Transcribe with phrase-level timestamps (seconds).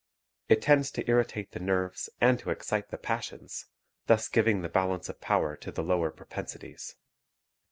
[0.49, 3.67] It tends to irritate the nerves and to excite the passions,
[4.07, 6.95] thus giving the balance of power to the lower propensities.